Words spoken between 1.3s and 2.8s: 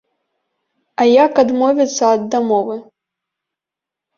адмовіцца ад дамовы?